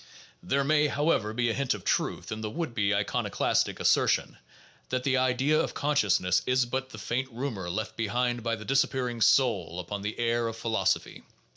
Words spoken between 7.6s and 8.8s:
left behind by the